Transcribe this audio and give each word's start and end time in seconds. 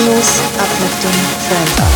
Uplifting 0.00 1.20
Trance 1.44 1.89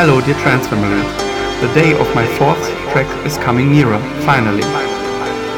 Hello, 0.00 0.18
dear 0.18 0.34
family. 0.40 1.04
The 1.60 1.68
day 1.74 1.92
of 1.92 2.08
my 2.14 2.24
fourth 2.38 2.64
track 2.90 3.04
is 3.26 3.36
coming 3.36 3.70
nearer, 3.70 4.00
finally. 4.24 4.64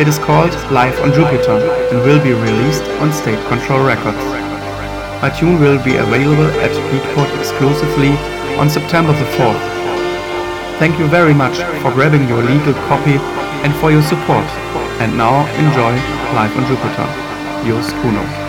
It 0.02 0.08
is 0.08 0.18
called 0.18 0.50
Life 0.72 0.98
on 0.98 1.12
Jupiter 1.12 1.62
and 1.62 2.02
will 2.02 2.20
be 2.20 2.32
released 2.32 2.82
on 2.98 3.12
State 3.12 3.38
Control 3.46 3.86
Records. 3.86 4.18
My 5.22 5.30
tune 5.30 5.60
will 5.60 5.78
be 5.84 5.94
available 5.94 6.50
at 6.58 6.74
Beatport 6.90 7.30
exclusively 7.38 8.18
on 8.58 8.68
September 8.68 9.12
the 9.12 9.30
4th. 9.38 9.62
Thank 10.80 10.98
you 10.98 11.06
very 11.06 11.34
much 11.34 11.58
for 11.80 11.94
grabbing 11.94 12.26
your 12.26 12.42
legal 12.42 12.74
copy 12.90 13.22
and 13.62 13.72
for 13.76 13.92
your 13.92 14.02
support. 14.02 14.50
And 14.98 15.16
now 15.16 15.46
enjoy 15.54 15.94
Life 16.34 16.56
on 16.58 16.66
Jupiter. 16.66 17.06
Yours 17.64 17.92
Kuno. 18.02 18.41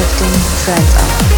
Uplifting 0.00 0.32
trance 0.64 1.29